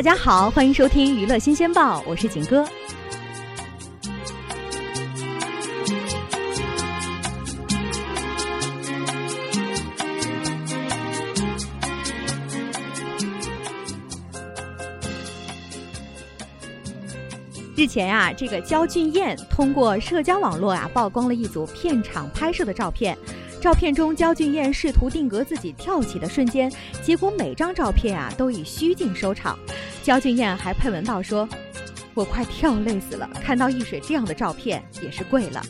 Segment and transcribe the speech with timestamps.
[0.00, 2.66] 大家好，欢迎收听娱乐新鲜报，我是景哥。
[17.76, 23.14] 日前呀，这个焦俊艳通过社交网络啊曝光了一组片场拍摄的照片。
[23.60, 26.72] 照片中，焦俊艳试图定格自己跳起的瞬间，
[27.02, 29.58] 结果每张照片啊都以虚镜收场。
[30.02, 31.46] 焦俊艳还配文道说
[32.14, 35.62] ：“我快跳累死了，看到易水这样的照片也是跪了。”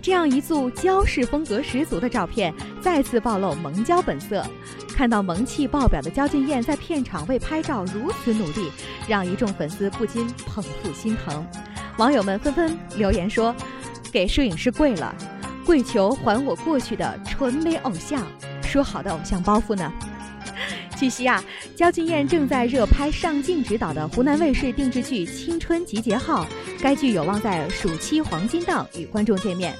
[0.00, 4.42] 这样一组焦氏风格十足的照片，再次暴露萌焦本色。
[4.88, 8.70] 看到萌气爆表的焦俊艳在片场为拍照如此努力，
[9.06, 11.46] 让一众粉丝不禁捧腹心疼。
[11.98, 13.54] 网友们纷纷留言说
[14.10, 15.14] ：“给摄影师跪了。”
[15.66, 18.24] 跪求还我过去的纯美偶像，
[18.62, 19.92] 说好的偶像包袱呢？
[20.96, 21.42] 据悉啊，
[21.74, 26.44] 焦俊艳正在热拍上镜指导的湖南卫视定制剧《青春集结号》，
[26.80, 29.74] 该剧有望在暑期黄金档与观众见面。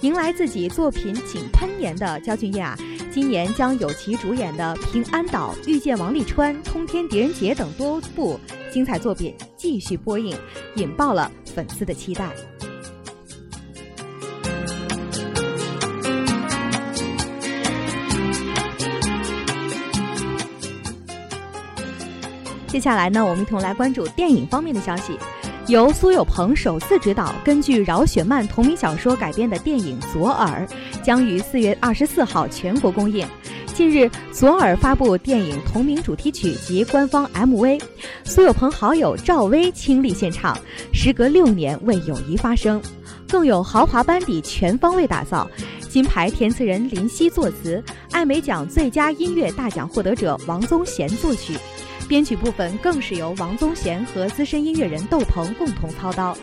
[0.00, 2.76] 迎来自己作品井喷年的焦俊艳啊，
[3.12, 8.40] 今年将有其主演的《平安岛》《遇见王沥川》《通天狄仁杰》等多部
[8.72, 10.36] 精彩作品继续播映，
[10.74, 12.30] 引爆了粉丝的期待。
[22.66, 25.18] 接下来呢，我们一同来关注电影方面的消息。
[25.68, 30.66] 由苏有朋首次执导、根据饶雪漫同名小说改编的电影《左耳》
[31.04, 33.26] 将于四月二十四号全国公映。
[33.74, 33.98] 近日，
[34.32, 37.80] 《左耳》发布电影同名主题曲及官方 MV，
[38.24, 40.56] 苏有朋好友赵薇亲历现场。
[40.92, 42.80] 时隔六年为友谊发声，
[43.28, 45.48] 更有豪华班底全方位打造，
[45.88, 51.54] 金牌填词人林夕作词，艾美奖最佳音乐大奖获得者王宗贤作曲。
[52.08, 56.36] 编曲部分更是由王宗贤和资深音乐人窦鹏共同操刀，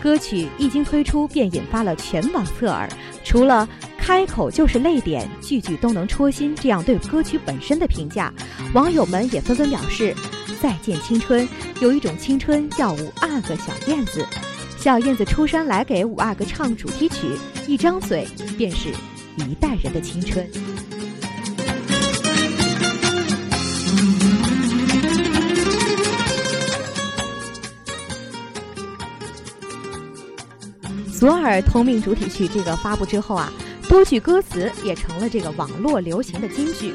[0.00, 2.88] 歌曲一经推出便引发了全网侧耳。
[3.24, 3.68] 除了
[3.98, 8.32] 开口就是泪点，句句都能戳心这样对歌曲本身的评价，
[8.72, 10.14] 网友们也纷纷表示
[10.62, 11.46] ：“再见青春，
[11.80, 14.24] 有一种青春叫五阿哥小燕子，
[14.78, 17.16] 小燕子出山来给五阿哥唱主题曲，
[17.66, 18.26] 一张嘴
[18.56, 18.88] 便是
[19.36, 20.48] 一代人的青春。”
[31.18, 33.52] 左耳同名主题曲这个发布之后啊，
[33.88, 36.94] 多句歌词也成了这个网络流行的金句，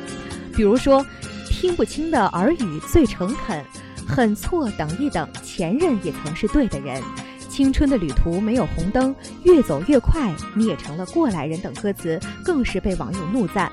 [0.56, 1.06] 比如说，
[1.50, 3.62] 听不清的耳语最诚恳，
[4.08, 7.04] 很错等一等，前任也曾是对的人，
[7.50, 9.14] 青春的旅途没有红灯，
[9.44, 13.70] 越走越快，你也成了过来人等歌词更是被网友怒赞，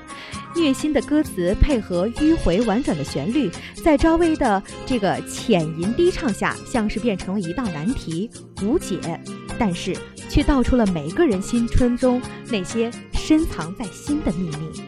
[0.53, 3.49] 虐心的歌词配合迂回婉转的旋律，
[3.81, 8.29] 在赵薇的这个浅吟低唱下，像是变成了一道难题，
[8.61, 8.99] 无解，
[9.61, 9.95] 但是。
[10.31, 14.81] 却道出了每个人心春中那些深藏在心的秘密。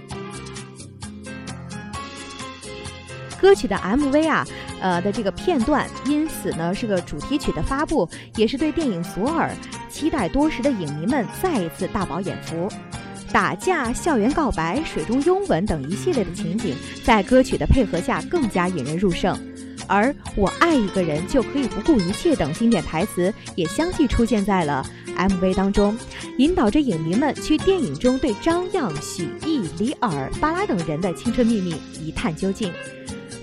[3.42, 4.48] 歌曲的 MV 啊，
[4.80, 9.54] 呃的这个片段，因此呢是个主题曲的发布，也是对电影《左耳》
[9.94, 12.70] 期待多时的影迷们再一次大饱眼福。
[13.34, 16.74] 打架、校园告白、水中拥吻等一系列的情景，
[17.04, 19.38] 在歌曲的配合下更加引人入胜。
[19.88, 24.86] 而我爱一个人就可以不顾一切等经典台词也相继出现在了。
[25.16, 25.98] MV 当中，
[26.38, 32.72] 引导着影迷们去电影中对张漾、许艺、李尔、巴拉等人的青春秘密一探究竟。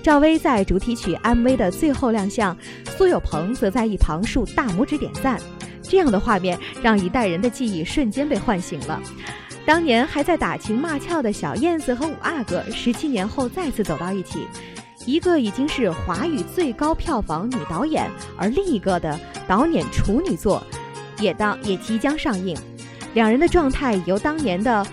[0.03, 2.57] 赵薇在主题曲 MV 的最后亮相，
[2.97, 5.39] 苏有朋则在一旁竖大拇指点赞。
[5.83, 9.01] 这样的画面让一代人的记忆瞬间被唤醒了。
[9.67, 14.47] 当年还在打情骂俏的小燕子和五阿哥，十七年后再次走到一起，
[15.07, 19.19] 一个已经是华语最高票房女导演，而另一个的
[19.49, 20.63] 导演处女作。
[21.19, 22.57] 也当也即将上映，
[23.13, 24.87] 两人的状态由当年的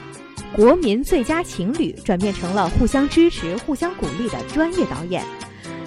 [0.53, 5.23] 国民最佳情侣转变成了互相支持、互相鼓励的专业导演。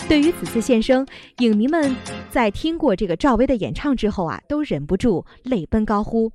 [0.08, 1.06] 对于此次现身，
[1.38, 1.94] 影迷们
[2.30, 6.32] 在听过这个赵薇的演唱之后啊，都忍不住泪奔高呼。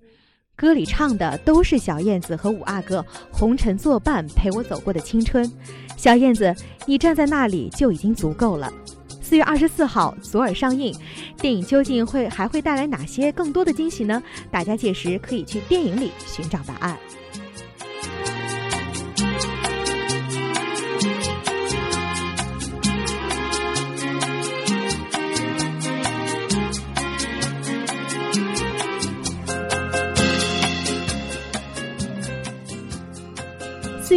[0.55, 5.49] 歌里唱的都是小燕子和五阿哥红尘作伴陪我走过的青春。
[5.97, 6.55] 小燕子，
[6.85, 8.71] 你站在那里就已经足够了。
[9.21, 10.95] 四月二十四号左耳上映，
[11.41, 14.21] 电影究竟会还会带来哪些更多的惊喜呢？
[14.49, 16.97] 大家届时可以去电影里寻找答案。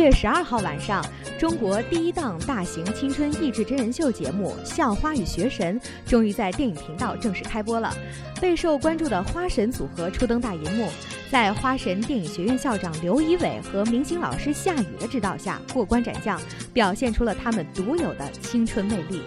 [0.09, 1.05] 月十二号晚上。
[1.39, 7.95] 中国第一档大型青春益智真人秀节目《校花与学神》终于在电影频道正式开播了。
[8.41, 10.89] 备受关注的花神组合初登大银幕，
[11.31, 16.41] 在花神电影学院校长刘仪伟和明星老师夏雨的指导下过关斩将，
[16.73, 19.21] 表现出了他们独有的青春魅力。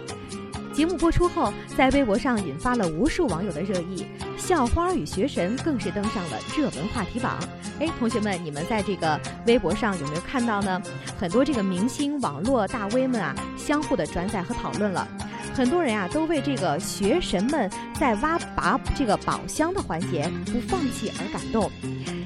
[0.73, 4.05] 节目播出后，在微博上引发了无数网友的热议，
[4.37, 7.37] 校花与学神更是登上了热门话题榜。
[7.79, 10.81] 哎，同学们，你们在这个微博上有没有看到呢？
[11.19, 15.07] 很多这个明星网络大 V 们啊，相互的转载和讨论了。
[15.53, 17.69] 很多人啊，都为这个学神们
[17.99, 21.69] 在挖拔这个宝箱的环节不放弃而感动，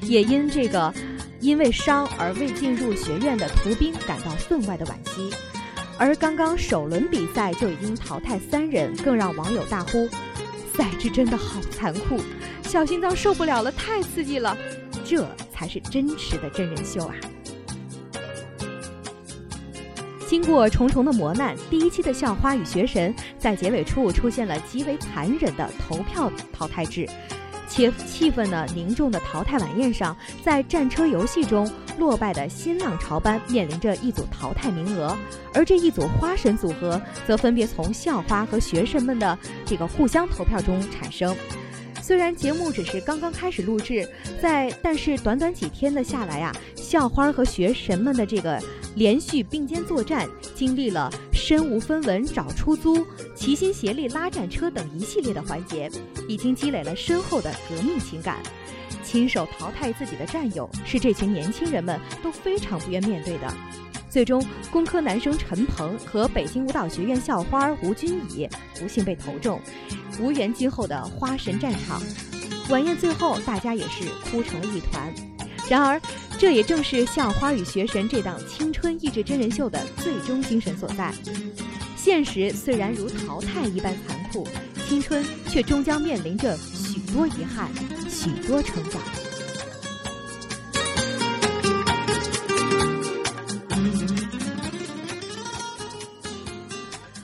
[0.02, 0.94] 也因这个
[1.40, 5.34] 因为伤而未进入学院的图兵感到分外的惋惜。
[5.98, 10.08] 而刚刚首轮比赛就已经淘汰三人，更让网友大呼
[10.76, 12.20] ：“赛制真的好残酷，
[12.62, 14.56] 小心脏受不了了，太刺激了！
[15.04, 17.14] 这才是真实的真人秀啊！”
[20.28, 27.08] 经过重重的磨难，第一期的校花与学神在结尾处出现了极为残忍的投票淘汰制。
[27.76, 35.14] 且气氛呢凝重的淘汰晚宴上，在战车游戏中落败的新浪潮班面临着一组淘汰名额，
[35.52, 41.36] 而这一组花神组合则分别从校花和学生们的这个互相投票中产生。
[42.00, 44.08] 虽然节目只是刚刚开始录制，
[44.40, 48.58] 在但是短短几天的下来啊，校花和学神们的这个
[48.94, 51.12] 连续并肩作战，经历了
[51.48, 53.06] 身无分文找出租、
[53.36, 55.88] 齐心协力拉战车等一系列的环节，
[56.26, 58.38] 已经积累了深厚的革命情感。
[59.04, 63.54] 亲手淘汰自己的战友，是这群年轻人们都非常不愿面对的。
[64.10, 69.60] 最终，工科男生陈鹏和北京舞蹈学院校花吴君怡不幸被投中，
[70.18, 72.02] 无缘今后的花神战场。
[72.70, 75.14] 晚宴最后，大家也是哭成了一团。
[75.70, 76.00] 然而，
[76.38, 81.12] 这也正是《校花与学神》这档青春益智真人秀的最终精神所在。
[81.96, 84.46] 现实虽然如淘汰一般残酷，
[84.86, 87.70] 青春却终将面临着许多遗憾，
[88.08, 89.00] 许多成长。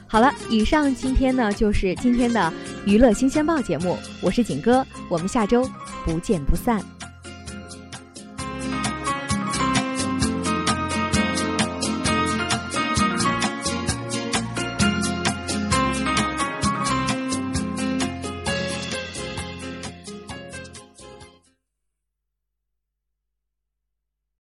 [0.09, 2.53] 好了，以上今天呢就是今天的
[2.87, 5.69] 娱乐新鲜报节目，我是景哥，我们下周
[6.05, 6.83] 不见不散。